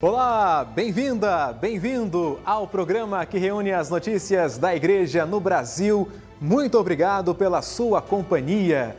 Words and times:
Olá, 0.00 0.64
bem-vinda, 0.64 1.52
bem-vindo 1.52 2.38
ao 2.44 2.68
programa 2.68 3.26
que 3.26 3.36
reúne 3.36 3.72
as 3.72 3.90
notícias 3.90 4.56
da 4.56 4.72
igreja 4.72 5.26
no 5.26 5.40
Brasil. 5.40 6.08
Muito 6.40 6.78
obrigado 6.78 7.34
pela 7.34 7.60
sua 7.62 8.00
companhia. 8.00 8.94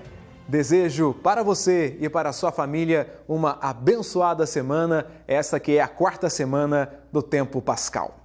Desejo 0.46 1.14
para 1.24 1.42
você 1.42 1.96
e 2.02 2.10
para 2.10 2.32
a 2.32 2.34
sua 2.34 2.52
família 2.52 3.18
uma 3.30 3.58
abençoada 3.62 4.46
semana, 4.46 5.06
essa 5.26 5.58
que 5.58 5.78
é 5.78 5.82
a 5.82 5.88
quarta 5.88 6.30
semana 6.30 6.92
do 7.14 7.24
tempo 7.24 7.62
pascal. 7.62 8.20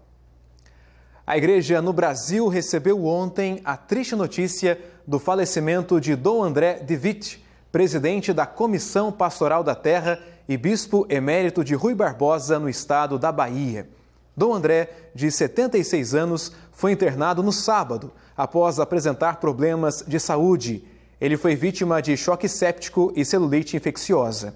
A 1.25 1.37
igreja 1.37 1.81
no 1.81 1.93
Brasil 1.93 2.49
recebeu 2.49 3.05
ontem 3.05 3.61
a 3.65 3.77
triste 3.77 4.17
notícia 4.17 4.81
do 5.07 5.21
falecimento 5.21 6.01
de 6.01 6.17
Dom 6.17 6.43
André 6.43 6.81
de 6.81 6.97
Witt, 6.97 7.47
presidente 7.71 8.33
da 8.33 8.47
Comissão 8.47 9.13
Pastoral 9.13 9.63
da 9.63 9.77
Terra 9.77 10.19
e 10.49 10.57
bispo 10.57 11.07
emérito 11.09 11.65
de 11.65 11.75
Rui 11.75 11.95
Barbosa, 11.95 12.59
no 12.59 12.69
estado 12.69 13.19
da 13.19 13.33
Bahia. 13.33 13.89
Dom 14.37 14.53
André, 14.53 14.91
de 15.15 15.31
76 15.31 16.15
anos, 16.15 16.53
foi 16.73 16.93
internado 16.93 17.43
no 17.43 17.53
sábado, 17.53 18.13
após 18.37 18.79
apresentar 18.79 19.37
problemas 19.37 20.05
de 20.07 20.19
saúde. 20.19 20.85
Ele 21.21 21.37
foi 21.37 21.55
vítima 21.55 22.03
de 22.03 22.17
choque 22.17 22.49
séptico 22.49 23.13
e 23.17 23.25
celulite 23.25 23.77
infecciosa. 23.77 24.55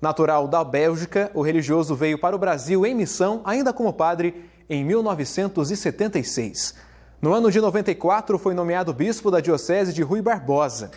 Natural 0.00 0.46
da 0.46 0.62
Bélgica, 0.62 1.30
o 1.34 1.42
religioso 1.42 1.94
veio 1.94 2.18
para 2.18 2.36
o 2.36 2.38
Brasil 2.38 2.86
em 2.86 2.94
missão, 2.94 3.40
ainda 3.44 3.72
como 3.72 3.92
padre, 3.92 4.48
em 4.70 4.84
1976. 4.84 6.74
No 7.20 7.32
ano 7.32 7.50
de 7.50 7.60
94, 7.60 8.38
foi 8.38 8.54
nomeado 8.54 8.92
bispo 8.92 9.30
da 9.30 9.40
Diocese 9.40 9.92
de 9.92 10.02
Rui 10.02 10.22
Barbosa. 10.22 10.90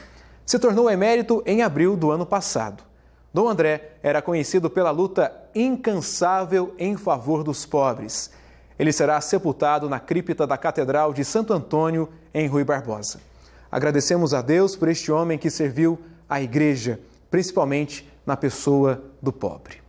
Se 0.46 0.60
tornou 0.60 0.90
emérito 0.90 1.42
em 1.46 1.62
abril 1.62 1.96
do 1.96 2.12
ano 2.12 2.26
passado. 2.26 2.89
Dom 3.34 3.48
André 3.48 3.92
era 4.02 4.22
conhecido 4.22 4.70
pela 4.70 4.92
luta 4.92 5.32
incansável 5.54 6.74
em 6.80 6.98
favor 6.98 7.44
dos 7.44 7.66
pobres. 7.66 8.32
Ele 8.78 8.92
será 8.92 9.20
sepultado 9.22 9.90
na 9.90 10.00
cripta 10.00 10.48
da 10.48 10.58
Catedral 10.58 11.14
de 11.14 11.24
Santo 11.24 11.54
Antônio, 11.54 12.10
em 12.34 12.48
Rui 12.48 12.64
Barbosa. 12.64 13.20
Agradecemos 13.72 14.34
a 14.34 14.42
Deus 14.42 14.76
por 14.76 14.88
este 14.88 15.12
homem 15.12 15.38
que 15.38 15.50
serviu 15.50 16.00
à 16.28 16.42
igreja, 16.42 17.00
principalmente 17.30 18.10
na 18.26 18.36
pessoa 18.36 19.04
do 19.22 19.32
pobre. 19.32 19.82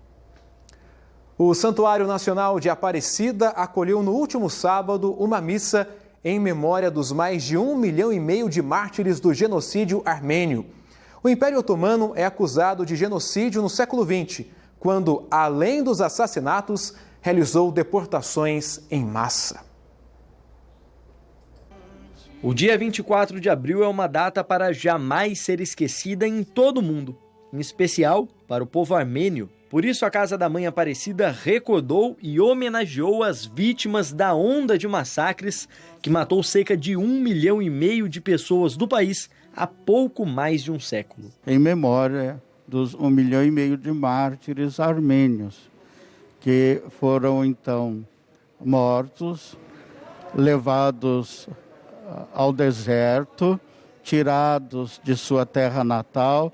O 1.39 1.55
Santuário 1.55 2.07
Nacional 2.07 2.61
de 2.61 2.69
Aparecida 2.69 3.49
acolheu 3.51 4.03
no 4.03 4.13
último 4.13 4.51
sábado 4.51 5.13
uma 5.13 5.41
missa 5.41 5.89
em 6.23 6.39
memória 6.39 6.91
dos 6.91 7.13
mais 7.13 7.43
de 7.43 7.57
um 7.57 7.75
milhão 7.75 8.13
e 8.13 8.21
meio 8.21 8.51
de 8.51 8.61
mártires 8.61 9.21
do 9.21 9.33
genocídio 9.33 10.03
armênio. 10.05 10.67
O 11.23 11.29
Império 11.29 11.59
Otomano 11.59 12.13
é 12.17 12.25
acusado 12.25 12.87
de 12.87 12.97
genocídio 12.97 13.61
no 13.61 13.69
século 13.69 14.05
XX, 14.05 14.47
quando, 14.79 15.27
além 15.31 15.83
dos 15.83 16.01
assassinatos, 16.01 16.95
realizou 17.21 17.71
deportações 17.71 18.81
em 18.91 19.05
massa. 19.05 19.63
O 22.43 22.55
dia 22.55 22.79
24 22.79 23.39
de 23.39 23.51
abril 23.51 23.85
é 23.85 23.89
uma 23.89 24.07
data 24.07 24.43
para 24.43 24.73
jamais 24.73 25.41
ser 25.41 25.61
esquecida 25.61 26.27
em 26.27 26.43
todo 26.43 26.79
o 26.79 26.83
mundo, 26.83 27.15
em 27.53 27.61
especial 27.61 28.27
para 28.49 28.65
o 28.65 28.67
povo 28.67 28.95
armênio. 28.95 29.51
Por 29.69 29.85
isso, 29.85 30.07
a 30.07 30.11
Casa 30.11 30.39
da 30.39 30.49
Mãe 30.49 30.67
Aparecida 30.67 31.31
recordou 31.31 32.17
e 32.23 32.41
homenageou 32.41 33.23
as 33.23 33.45
vítimas 33.45 34.11
da 34.11 34.35
onda 34.35 34.79
de 34.79 34.89
massacres 34.89 35.69
que 36.01 36.09
matou 36.09 36.43
cerca 36.43 36.75
de 36.75 36.97
um 36.97 37.21
milhão 37.21 37.61
e 37.61 37.69
meio 37.69 38.09
de 38.09 38.23
pessoas 38.23 38.75
do 38.75 38.89
país 38.89 39.29
há 39.55 39.67
pouco 39.67 40.25
mais 40.25 40.63
de 40.63 40.71
um 40.71 40.81
século. 40.81 41.31
Em 41.47 41.59
memória 41.59 42.41
dos 42.67 42.95
um 42.95 43.11
milhão 43.11 43.45
e 43.45 43.51
meio 43.51 43.77
de 43.77 43.91
mártires 43.91 44.79
armênios, 44.79 45.71
que 46.41 46.83
foram 47.01 47.45
então 47.45 48.07
mortos, 48.65 49.57
levados 50.35 51.49
ah, 52.07 52.27
ao 52.33 52.53
deserto, 52.53 53.61
tirados 54.03 55.01
de 55.03 55.17
sua 55.17 55.45
terra 55.45 55.83
natal, 55.83 56.53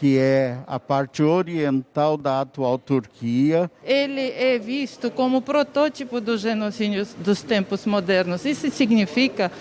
que 0.00 0.16
é 0.16 0.56
a 0.66 0.80
parte 0.80 1.22
oriental 1.22 2.16
da 2.16 2.40
atual 2.40 2.78
Turquia. 2.78 3.70
Ele 3.84 4.30
é 4.30 4.58
visto 4.58 5.10
como 5.10 5.42
protótipo 5.42 6.22
dos 6.22 6.40
genocídios 6.40 7.12
dos 7.18 7.42
tempos 7.42 7.84
modernos. 7.84 8.46
Isso 8.46 8.70
significa 8.70 9.52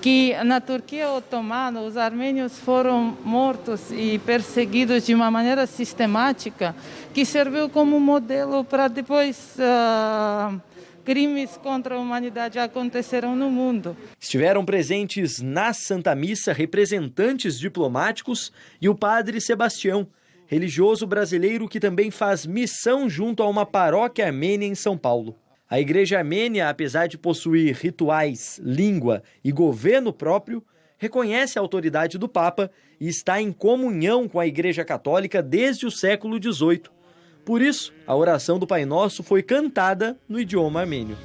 que 0.00 0.32
na 0.44 0.60
Turquia 0.60 1.10
otomana 1.10 1.80
os 1.80 1.96
armênios 1.96 2.56
foram 2.56 3.18
mortos 3.24 3.90
e 3.90 4.20
perseguidos 4.20 5.06
de 5.06 5.12
uma 5.12 5.28
maneira 5.28 5.66
sistemática 5.66 6.72
que 7.12 7.24
serviu 7.24 7.68
como 7.68 7.98
modelo 7.98 8.62
para 8.62 8.86
depois 8.86 9.56
uh, 9.58 10.60
crimes 11.04 11.56
contra 11.56 11.94
a 11.94 11.98
humanidade 11.98 12.58
aconteceram 12.58 13.34
no 13.34 13.50
mundo. 13.50 13.96
Estiveram 14.18 14.64
presentes 14.64 15.40
na 15.40 15.72
Santa 15.72 16.14
Missa 16.14 16.52
representantes 16.52 17.58
diplomáticos 17.58 18.52
e 18.80 18.88
o 18.88 18.94
padre 18.94 19.40
Sebastião, 19.40 20.06
religioso 20.46 21.06
brasileiro 21.06 21.68
que 21.68 21.80
também 21.80 22.10
faz 22.10 22.44
missão 22.46 23.08
junto 23.08 23.42
a 23.42 23.48
uma 23.48 23.64
paróquia 23.64 24.26
armênia 24.26 24.66
em 24.66 24.74
São 24.74 24.98
Paulo. 24.98 25.36
A 25.68 25.78
Igreja 25.78 26.18
Armênia, 26.18 26.68
apesar 26.68 27.06
de 27.06 27.16
possuir 27.16 27.76
rituais, 27.76 28.60
língua 28.60 29.22
e 29.44 29.52
governo 29.52 30.12
próprio, 30.12 30.64
reconhece 30.98 31.58
a 31.58 31.62
autoridade 31.62 32.18
do 32.18 32.28
Papa 32.28 32.70
e 33.00 33.08
está 33.08 33.40
em 33.40 33.52
comunhão 33.52 34.28
com 34.28 34.40
a 34.40 34.46
Igreja 34.46 34.84
Católica 34.84 35.40
desde 35.40 35.86
o 35.86 35.90
século 35.90 36.38
XVIII. 36.42 36.99
Por 37.44 37.62
isso, 37.62 37.92
a 38.06 38.14
oração 38.14 38.58
do 38.58 38.66
Pai 38.66 38.84
Nosso 38.84 39.22
foi 39.22 39.42
cantada 39.42 40.16
no 40.28 40.38
idioma 40.38 40.80
armênio. 40.80 41.16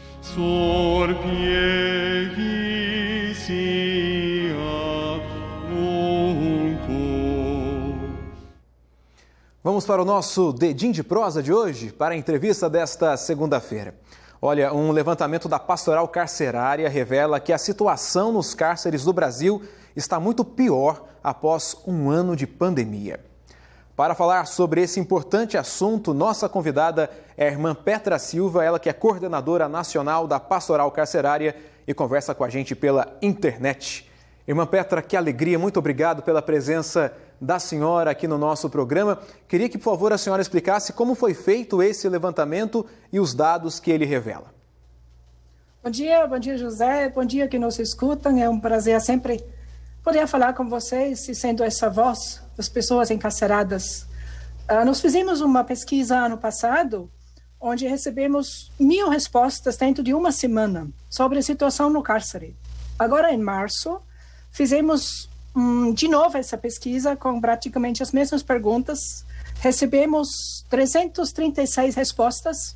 Vamos 9.64 9.86
para 9.86 10.02
o 10.02 10.06
nosso 10.06 10.54
dedinho 10.54 10.94
de 10.94 11.04
prosa 11.04 11.42
de 11.42 11.52
hoje, 11.52 11.92
para 11.92 12.14
a 12.14 12.18
entrevista 12.18 12.70
desta 12.70 13.18
segunda-feira. 13.18 13.96
Olha, 14.42 14.72
um 14.72 14.92
levantamento 14.92 15.50
da 15.50 15.58
Pastoral 15.58 16.08
Carcerária 16.08 16.88
revela 16.88 17.40
que 17.40 17.52
a 17.52 17.58
situação 17.58 18.32
nos 18.32 18.54
cárceres 18.54 19.04
do 19.04 19.12
Brasil 19.12 19.62
está 19.96 20.20
muito 20.20 20.46
pior 20.46 21.08
após 21.24 21.76
um 21.88 22.12
ano 22.12 22.36
de 22.36 22.46
pandemia. 22.46 23.20
Para 23.96 24.14
falar 24.14 24.46
sobre 24.46 24.82
esse 24.82 25.00
importante 25.00 25.58
assunto, 25.58 26.14
nossa 26.14 26.50
convidada 26.50 27.10
é 27.38 27.48
a 27.48 27.52
irmã 27.52 27.74
Petra 27.74 28.20
Silva, 28.20 28.62
ela 28.62 28.78
que 28.78 28.90
é 28.90 28.94
coordenadora 28.94 29.70
nacional 29.70 30.28
da 30.28 30.38
Pastoral 30.38 30.92
Carcerária 30.92 31.56
e 31.88 31.94
conversa 31.94 32.36
com 32.36 32.44
a 32.44 32.50
gente 32.50 32.76
pela 32.76 33.18
internet. 33.22 34.12
Irmã 34.46 34.66
Petra, 34.66 35.02
que 35.02 35.16
alegria, 35.16 35.58
muito 35.58 35.80
obrigado 35.80 36.22
pela 36.24 36.42
presença 36.42 37.14
da 37.40 37.58
senhora 37.58 38.12
aqui 38.12 38.28
no 38.28 38.38
nosso 38.38 38.70
programa. 38.70 39.18
Queria 39.48 39.70
que, 39.70 39.78
por 39.78 39.92
favor, 39.92 40.12
a 40.12 40.18
senhora 40.18 40.42
explicasse 40.42 40.92
como 40.92 41.16
foi 41.16 41.34
feito 41.34 41.82
esse 41.82 42.10
levantamento 42.10 42.86
e 43.14 43.20
os 43.20 43.34
dados 43.34 43.80
que 43.80 43.92
ele 43.92 44.04
revela. 44.04 44.54
Bom 45.82 45.90
dia, 45.90 46.28
bom 46.28 46.38
dia, 46.38 46.58
José. 46.58 47.08
Bom 47.08 47.24
dia 47.24 47.48
que 47.48 47.58
nos 47.58 47.80
escutam. 47.80 48.38
É 48.38 48.50
um 48.50 48.60
prazer 48.60 49.00
sempre 49.00 49.42
poder 50.06 50.26
falar 50.28 50.54
com 50.54 50.70
vocês 50.70 51.28
e 51.28 51.36
sendo 51.36 51.66
essa 51.66 51.90
voz 51.90 52.42
das 52.56 52.70
pessoas 52.70 53.12
encarceradas. 53.12 54.04
Uh, 54.72 54.86
nós 54.86 55.02
fizemos 55.02 55.42
uma 55.42 55.66
pesquisa 55.66 56.16
ano 56.16 56.38
passado 56.38 57.12
onde 57.60 57.88
recebemos 57.88 58.72
mil 58.80 59.10
respostas 59.10 59.76
dentro 59.76 60.02
de 60.02 60.14
uma 60.14 60.32
semana 60.32 60.88
sobre 61.10 61.40
a 61.40 61.42
situação 61.42 61.90
no 61.90 62.02
cárcere. 62.02 62.56
Agora, 62.98 63.34
em 63.34 63.38
março, 63.38 64.00
fizemos 64.52 65.28
Hum, 65.56 65.94
de 65.94 66.10
novo 66.10 66.38
essa 66.38 66.58
pesquisa 66.58 67.16
com 67.16 67.40
praticamente 67.40 68.04
as 68.04 68.12
mesmas 68.12 68.44
perguntas. 68.44 69.26
Recebemos 69.62 70.66
336 70.70 71.96
respostas, 71.96 72.76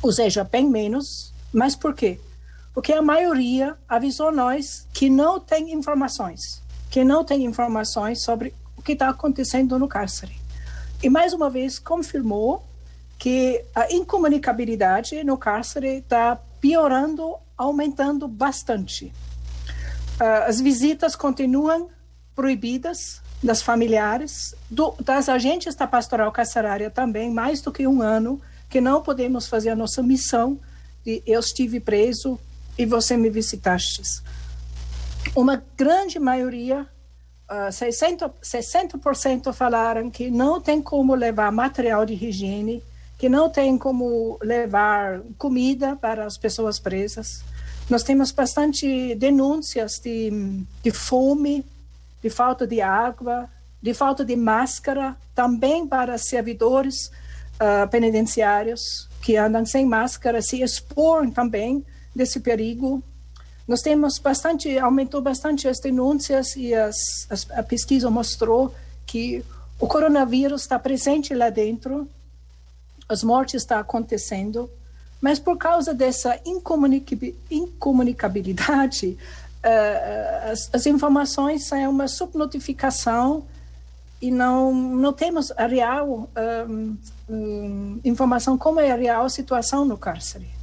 ou 0.00 0.12
seja, 0.12 0.44
bem 0.44 0.68
menos. 0.68 1.34
Mas 1.52 1.74
por 1.74 1.94
quê? 1.94 2.20
Porque 2.78 2.92
a 2.92 3.02
maioria 3.02 3.76
avisou 3.88 4.30
nós 4.30 4.86
que 4.94 5.10
não 5.10 5.40
tem 5.40 5.72
informações, 5.72 6.62
que 6.88 7.02
não 7.02 7.24
tem 7.24 7.44
informações 7.44 8.22
sobre 8.22 8.54
o 8.76 8.82
que 8.82 8.92
está 8.92 9.08
acontecendo 9.08 9.76
no 9.80 9.88
cárcere. 9.88 10.36
E 11.02 11.10
mais 11.10 11.32
uma 11.32 11.50
vez 11.50 11.80
confirmou 11.80 12.64
que 13.18 13.64
a 13.74 13.92
incomunicabilidade 13.92 15.24
no 15.24 15.36
cárcere 15.36 15.96
está 15.96 16.36
piorando, 16.60 17.34
aumentando 17.56 18.28
bastante. 18.28 19.06
Uh, 20.20 20.46
as 20.46 20.60
visitas 20.60 21.16
continuam 21.16 21.88
proibidas 22.32 23.20
das 23.42 23.60
familiares, 23.60 24.54
do, 24.70 24.94
das 25.00 25.28
agentes 25.28 25.74
da 25.74 25.88
pastoral 25.88 26.30
carcerária 26.30 26.88
também, 26.88 27.28
mais 27.28 27.60
do 27.60 27.72
que 27.72 27.88
um 27.88 28.00
ano, 28.00 28.40
que 28.70 28.80
não 28.80 29.02
podemos 29.02 29.48
fazer 29.48 29.70
a 29.70 29.74
nossa 29.74 30.00
missão 30.00 30.60
de 31.04 31.24
eu 31.26 31.40
estive 31.40 31.80
preso 31.80 32.38
e 32.78 32.86
você 32.86 33.16
me 33.16 33.28
visitaste. 33.28 34.22
Uma 35.34 35.62
grande 35.76 36.18
maioria, 36.18 36.86
uh, 37.50 37.68
60%, 37.68 38.32
60 38.40 39.52
falaram 39.52 40.08
que 40.10 40.30
não 40.30 40.60
tem 40.60 40.80
como 40.80 41.14
levar 41.14 41.52
material 41.52 42.06
de 42.06 42.14
higiene 42.14 42.82
que 43.18 43.28
não 43.28 43.50
tem 43.50 43.76
como 43.76 44.38
levar 44.40 45.20
comida 45.36 45.96
para 45.96 46.24
as 46.24 46.38
pessoas 46.38 46.78
presas. 46.78 47.42
Nós 47.90 48.04
temos 48.04 48.30
bastante 48.30 49.14
denúncias 49.16 49.98
de, 49.98 50.30
de 50.82 50.90
fome, 50.92 51.66
de 52.22 52.30
falta 52.30 52.64
de 52.64 52.80
água, 52.80 53.50
de 53.82 53.92
falta 53.92 54.24
de 54.24 54.36
máscara, 54.36 55.16
também 55.34 55.86
para 55.86 56.16
servidores 56.16 57.10
uh, 57.60 57.88
penitenciários 57.90 59.08
que 59.20 59.36
andam 59.36 59.66
sem 59.66 59.84
máscara, 59.84 60.40
se 60.40 60.62
expor 60.62 61.28
também 61.32 61.84
desse 62.18 62.40
perigo. 62.40 63.02
Nós 63.66 63.80
temos 63.80 64.18
bastante, 64.18 64.78
aumentou 64.78 65.22
bastante 65.22 65.66
as 65.68 65.78
denúncias 65.78 66.54
e 66.56 66.74
as, 66.74 66.96
as, 67.30 67.50
a 67.52 67.62
pesquisa 67.62 68.10
mostrou 68.10 68.74
que 69.06 69.42
o 69.78 69.86
coronavírus 69.86 70.62
está 70.62 70.76
presente 70.78 71.32
lá 71.32 71.48
dentro, 71.48 72.08
as 73.08 73.22
mortes 73.22 73.62
estão 73.62 73.78
acontecendo, 73.78 74.68
mas 75.20 75.38
por 75.38 75.56
causa 75.56 75.94
dessa 75.94 76.40
incomunicabilidade, 76.44 79.16
uh, 79.62 79.62
as, 80.50 80.68
as, 80.72 80.86
informações 80.86 81.66
são 81.66 81.90
uma 81.90 82.08
subnotificação 82.08 83.44
e 84.20 84.32
não, 84.32 84.74
não 84.74 85.12
temos 85.12 85.52
a 85.52 85.66
real 85.66 86.28
um, 86.68 86.96
um, 87.28 88.00
informação 88.04 88.58
como 88.58 88.80
é 88.80 88.90
a 88.90 88.96
real 88.96 89.30
situação 89.30 89.84
no 89.84 89.96
cárcere. 89.96 90.57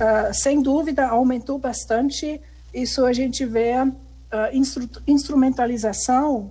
Uh, 0.00 0.34
sem 0.34 0.62
dúvida, 0.62 1.06
aumentou 1.06 1.58
bastante. 1.58 2.40
Isso 2.72 3.04
a 3.04 3.12
gente 3.12 3.44
vê 3.44 3.74
uh, 3.82 3.92
instru 4.52 4.88
instrumentalização 5.06 6.50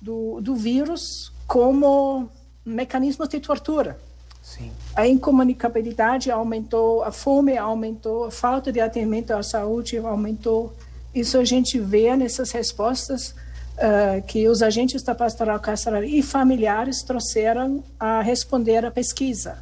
do, 0.00 0.40
do 0.40 0.54
vírus 0.54 1.32
como 1.46 2.28
mecanismo 2.64 3.26
de 3.26 3.38
tortura. 3.40 3.98
Sim. 4.42 4.72
A 4.96 5.06
incomunicabilidade 5.06 6.30
aumentou, 6.30 7.04
a 7.04 7.12
fome 7.12 7.56
aumentou, 7.56 8.24
a 8.24 8.30
falta 8.30 8.72
de 8.72 8.80
atendimento 8.80 9.30
à 9.30 9.42
saúde 9.42 9.96
aumentou. 9.98 10.74
Isso 11.14 11.38
a 11.38 11.44
gente 11.44 11.78
vê 11.78 12.16
nessas 12.16 12.50
respostas 12.50 13.34
uh, 13.76 14.22
que 14.26 14.48
os 14.48 14.62
agentes 14.62 15.02
da 15.02 15.14
pastoral 15.14 15.60
carcerária 15.60 16.06
e 16.06 16.22
familiares 16.22 17.02
trouxeram 17.02 17.84
a 18.00 18.20
responder 18.20 18.84
à 18.84 18.90
pesquisa. 18.90 19.58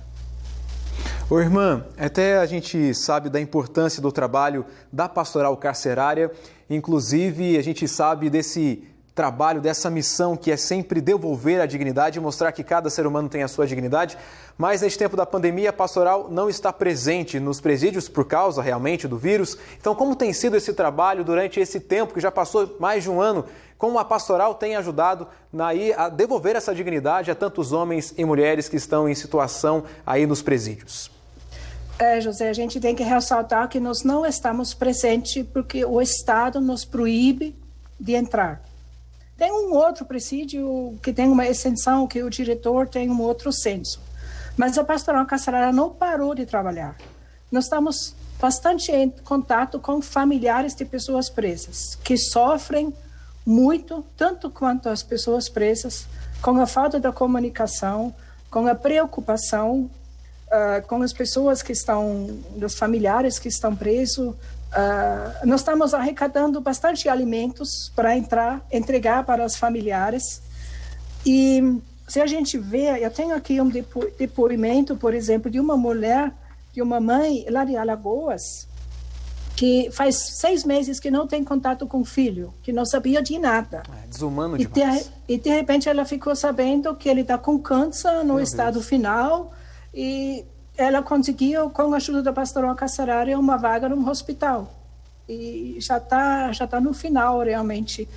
Ô, 1.30 1.38
irmã, 1.38 1.84
até 1.96 2.38
a 2.38 2.44
gente 2.44 2.92
sabe 2.92 3.30
da 3.30 3.40
importância 3.40 4.02
do 4.02 4.10
trabalho 4.10 4.66
da 4.90 5.08
pastoral 5.08 5.56
carcerária, 5.56 6.28
inclusive 6.68 7.56
a 7.56 7.62
gente 7.62 7.86
sabe 7.86 8.28
desse 8.28 8.82
trabalho, 9.14 9.60
dessa 9.60 9.88
missão 9.88 10.36
que 10.36 10.50
é 10.50 10.56
sempre 10.56 11.00
devolver 11.00 11.60
a 11.60 11.66
dignidade 11.66 12.18
e 12.18 12.20
mostrar 12.20 12.50
que 12.50 12.64
cada 12.64 12.90
ser 12.90 13.06
humano 13.06 13.28
tem 13.28 13.44
a 13.44 13.48
sua 13.48 13.64
dignidade. 13.64 14.18
Mas 14.58 14.82
neste 14.82 14.98
tempo 14.98 15.16
da 15.16 15.24
pandemia, 15.24 15.70
a 15.70 15.72
pastoral 15.72 16.28
não 16.28 16.50
está 16.50 16.72
presente 16.72 17.38
nos 17.38 17.60
presídios 17.60 18.08
por 18.08 18.24
causa 18.24 18.60
realmente 18.60 19.06
do 19.06 19.16
vírus. 19.16 19.56
Então, 19.80 19.94
como 19.94 20.16
tem 20.16 20.32
sido 20.32 20.56
esse 20.56 20.72
trabalho 20.72 21.22
durante 21.22 21.60
esse 21.60 21.78
tempo 21.78 22.12
que 22.12 22.20
já 22.20 22.32
passou 22.32 22.76
mais 22.80 23.04
de 23.04 23.10
um 23.10 23.20
ano? 23.20 23.44
Como 23.78 24.00
a 24.00 24.04
pastoral 24.04 24.56
tem 24.56 24.74
ajudado 24.74 25.28
aí 25.56 25.92
a 25.92 26.08
devolver 26.08 26.56
essa 26.56 26.74
dignidade 26.74 27.30
a 27.30 27.36
tantos 27.36 27.70
homens 27.70 28.12
e 28.18 28.24
mulheres 28.24 28.68
que 28.68 28.76
estão 28.76 29.08
em 29.08 29.14
situação 29.14 29.84
aí 30.04 30.26
nos 30.26 30.42
presídios? 30.42 31.19
É, 32.00 32.18
José, 32.18 32.48
a 32.48 32.54
gente 32.54 32.80
tem 32.80 32.94
que 32.94 33.02
ressaltar 33.02 33.68
que 33.68 33.78
nós 33.78 34.02
não 34.02 34.24
estamos 34.24 34.72
presentes 34.72 35.46
porque 35.52 35.84
o 35.84 36.00
Estado 36.00 36.58
nos 36.58 36.82
proíbe 36.82 37.54
de 38.00 38.14
entrar. 38.14 38.62
Tem 39.36 39.52
um 39.52 39.74
outro 39.74 40.06
presídio 40.06 40.98
que 41.02 41.12
tem 41.12 41.28
uma 41.28 41.46
extensão, 41.46 42.06
que 42.06 42.22
o 42.22 42.30
diretor 42.30 42.88
tem 42.88 43.10
um 43.10 43.20
outro 43.20 43.52
censo. 43.52 44.00
Mas 44.56 44.78
a 44.78 44.82
pastoral 44.82 45.26
carcerária 45.26 45.72
não 45.72 45.90
parou 45.90 46.34
de 46.34 46.46
trabalhar. 46.46 46.96
Nós 47.52 47.64
estamos 47.64 48.14
bastante 48.40 48.90
em 48.90 49.10
contato 49.10 49.78
com 49.78 50.00
familiares 50.00 50.74
de 50.74 50.86
pessoas 50.86 51.28
presas, 51.28 51.96
que 51.96 52.16
sofrem 52.16 52.94
muito, 53.44 54.02
tanto 54.16 54.48
quanto 54.48 54.88
as 54.88 55.02
pessoas 55.02 55.50
presas, 55.50 56.06
com 56.40 56.58
a 56.62 56.66
falta 56.66 56.98
da 56.98 57.12
comunicação, 57.12 58.14
com 58.50 58.66
a 58.66 58.74
preocupação 58.74 59.90
uh, 60.50 60.86
com 60.86 61.02
as 61.02 61.12
pessoas 61.12 61.62
que 61.62 61.72
estão, 61.72 62.38
os 62.60 62.74
familiares 62.74 63.38
que 63.38 63.48
estão 63.48 63.74
presos, 63.74 64.34
Uh, 64.70 65.46
nós 65.46 65.62
estamos 65.62 65.92
arrecadando 65.94 66.60
bastante 66.60 67.08
alimentos 67.08 67.90
para 67.94 68.16
entrar, 68.16 68.64
entregar 68.70 69.24
para 69.24 69.44
os 69.44 69.56
familiares. 69.56 70.40
E 71.26 71.80
se 72.06 72.20
a 72.20 72.26
gente 72.26 72.56
vê, 72.56 73.04
eu 73.04 73.10
tenho 73.10 73.34
aqui 73.34 73.60
um 73.60 73.68
depo 73.68 74.06
depoimento, 74.16 74.96
por 74.96 75.12
exemplo, 75.12 75.50
de 75.50 75.58
uma 75.58 75.76
mulher, 75.76 76.32
de 76.72 76.80
uma 76.80 77.00
mãe 77.00 77.44
lá 77.50 77.64
de 77.64 77.76
Alagoas, 77.76 78.68
que 79.56 79.90
faz 79.90 80.16
seis 80.38 80.64
meses 80.64 81.00
que 81.00 81.10
não 81.10 81.26
tem 81.26 81.42
contato 81.42 81.84
com 81.84 82.00
o 82.00 82.04
filho, 82.04 82.54
que 82.62 82.72
não 82.72 82.86
sabia 82.86 83.20
de 83.20 83.40
nada. 83.40 83.82
É 84.04 84.06
desumano 84.06 84.56
e 84.56 84.66
demais. 84.66 85.04
De, 85.04 85.34
e 85.34 85.38
de 85.38 85.50
repente 85.50 85.88
ela 85.88 86.04
ficou 86.04 86.34
sabendo 86.36 86.94
que 86.94 87.08
ele 87.08 87.22
está 87.22 87.36
com 87.36 87.58
câncer 87.58 88.24
no 88.24 88.34
Meu 88.34 88.40
estado 88.40 88.74
Deus. 88.74 88.86
final 88.86 89.52
e 89.94 90.44
ela 90.76 91.02
conseguiu, 91.02 91.68
com 91.70 91.92
a 91.92 91.96
ajuda 91.96 92.22
da 92.22 92.32
pastoral 92.32 92.74
carcerária, 92.74 93.38
uma 93.38 93.56
vaga 93.56 93.88
num 93.88 94.08
hospital. 94.08 94.72
E 95.28 95.76
já 95.78 95.98
está 95.98 96.52
já 96.52 96.66
tá 96.66 96.80
no 96.80 96.94
final, 96.94 97.40
realmente, 97.40 98.08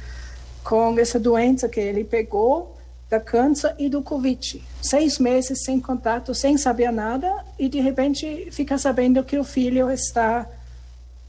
com 0.63 0.97
essa 0.97 1.19
doença 1.19 1.67
que 1.67 1.79
ele 1.79 2.03
pegou, 2.03 2.75
da 3.09 3.19
câncer 3.19 3.75
e 3.77 3.89
do 3.89 4.01
Covid. 4.01 4.63
Seis 4.81 5.19
meses 5.19 5.63
sem 5.63 5.79
contato, 5.79 6.33
sem 6.33 6.57
saber 6.57 6.91
nada, 6.91 7.45
e 7.59 7.69
de 7.69 7.79
repente 7.79 8.49
fica 8.51 8.77
sabendo 8.77 9.23
que 9.23 9.37
o 9.37 9.43
filho 9.43 9.91
está, 9.91 10.47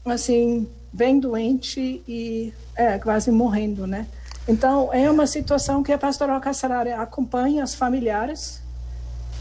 assim, 0.03 0.67
bem 0.91 1.19
doente 1.19 2.01
e 2.07 2.53
é, 2.75 2.97
quase 2.97 3.29
morrendo, 3.29 3.85
né? 3.85 4.07
Então, 4.47 4.91
é 4.93 5.09
uma 5.09 5.27
situação 5.27 5.83
que 5.83 5.91
a 5.91 5.97
pastoral 5.97 6.39
carcerária 6.39 6.99
acompanha 6.99 7.63
os 7.63 7.75
familiares 7.75 8.61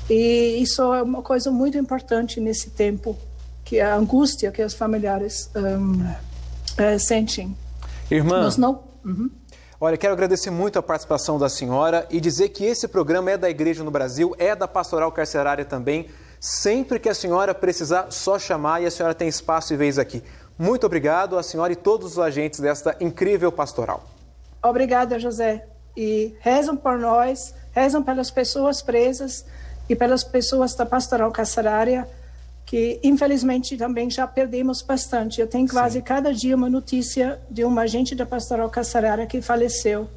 e 0.09 0.59
isso 0.61 0.83
é 0.95 1.03
uma 1.03 1.23
coisa 1.23 1.51
muito 1.51 1.79
importante 1.79 2.41
nesse 2.41 2.71
tempo, 2.71 3.17
que 3.65 3.79
é 3.79 3.85
a 3.85 3.97
angústia 3.97 4.53
que 4.53 4.63
os 4.63 4.75
familiares 4.75 5.51
um, 5.55 6.05
é, 6.77 6.99
sentem. 6.99 7.57
Irmã, 8.11 8.43
Nós 8.43 8.57
não... 8.57 8.83
Uhum. 9.05 9.31
olha, 9.81 9.97
quero 9.97 10.13
agradecer 10.13 10.51
muito 10.51 10.79
a 10.79 10.83
participação 10.83 11.39
da 11.39 11.49
senhora 11.49 12.07
e 12.11 12.21
dizer 12.21 12.51
que 12.51 12.65
esse 12.65 12.89
programa 12.89 13.31
é 13.31 13.37
da 13.37 13.51
Igreja 13.51 13.85
no 13.85 13.91
Brasil, 13.91 14.35
é 14.39 14.55
da 14.55 14.67
Pastoral 14.67 15.13
Carcerária 15.13 15.65
também. 15.65 16.09
Sempre 16.41 16.99
que 16.99 17.09
a 17.09 17.15
senhora 17.15 17.55
precisar, 17.55 18.11
só 18.11 18.39
chamar 18.39 18.83
e 18.83 18.87
a 18.87 18.91
senhora 18.91 19.15
tem 19.15 19.29
espaço 19.29 19.73
e 19.73 19.77
vez 19.77 19.99
aqui. 19.99 20.23
Muito 20.59 20.85
obrigado 20.85 21.39
a 21.39 21.43
senhora 21.43 21.73
e 21.73 21.77
todos 21.77 22.13
os 22.13 22.19
agentes 22.19 22.61
desta 22.61 22.95
incrível 23.01 23.51
pastoral. 23.51 24.05
Obrigada, 24.63 25.19
José. 25.19 25.67
E 25.97 26.35
rezam 26.41 26.77
por 26.77 26.99
nós, 26.99 27.55
rezam 27.73 28.03
pelas 28.03 28.31
pessoas 28.31 28.83
presas, 28.83 29.45
e 29.89 29.95
pelas 29.95 30.25
pessoas 30.25 30.75
da 30.75 30.87
pastoral 30.87 31.31
carcerária, 31.31 32.09
que 32.65 32.99
infelizmente 33.03 33.77
também 33.77 34.11
já 34.11 34.27
perdemos 34.27 34.83
bastante. 34.83 35.41
Eu 35.41 35.47
tenho 35.47 35.69
quase 35.69 35.99
Sim. 35.99 36.05
cada 36.05 36.33
dia 36.33 36.57
uma 36.57 36.69
notícia 36.71 37.39
de 37.51 37.65
um 37.65 37.79
agente 37.79 38.15
da 38.15 38.25
pastoral 38.25 38.71
carcerária 38.71 39.27
que 39.27 39.41
faleceu. 39.43 40.09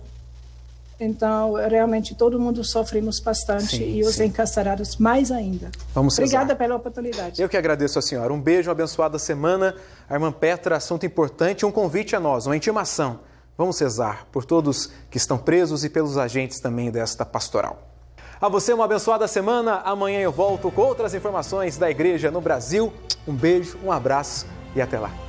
Então, 1.00 1.54
realmente, 1.54 2.16
todo 2.16 2.40
mundo 2.40 2.64
sofremos 2.64 3.20
bastante 3.20 3.78
sim, 3.78 3.98
e 3.98 4.04
os 4.04 4.16
sim. 4.16 4.26
encarcerados 4.26 4.98
mais 4.98 5.32
ainda. 5.32 5.70
Vamos 5.94 6.18
Obrigada 6.18 6.56
pela 6.56 6.76
oportunidade. 6.76 7.40
Eu 7.40 7.48
que 7.48 7.56
agradeço 7.56 8.00
a 8.00 8.02
senhora. 8.02 8.34
Um 8.34 8.42
beijo, 8.42 8.68
uma 8.68 8.72
abençoada 8.72 9.20
semana. 9.20 9.76
A 10.10 10.16
irmã 10.16 10.32
Petra, 10.32 10.78
assunto 10.78 11.06
importante, 11.06 11.66
um 11.66 11.72
convite 11.72 12.16
a 12.16 12.20
nós, 12.20 12.48
uma 12.48 12.58
intimação. 12.58 13.20
Vamos 13.56 13.80
rezar 13.80 14.26
por 14.32 14.44
todos 14.44 14.90
que 15.12 15.18
estão 15.18 15.38
presos 15.38 15.84
e 15.84 15.90
pelos 15.90 16.18
agentes 16.18 16.60
também 16.60 16.90
desta 16.90 17.24
pastoral. 17.24 17.97
A 18.40 18.48
você 18.48 18.72
uma 18.72 18.86
abençoada 18.86 19.28
semana. 19.28 19.82
Amanhã 19.84 20.20
eu 20.20 20.32
volto 20.32 20.70
com 20.70 20.82
outras 20.82 21.16
informações 21.16 21.78
da 21.78 21.90
igreja 21.90 22.30
no 22.30 22.40
Brasil. 22.40 22.94
Um 23.28 23.34
beijo, 23.34 23.80
um 23.84 23.92
abraço 23.92 24.46
e 24.76 24.82
até 24.82 25.00
lá. 25.00 25.27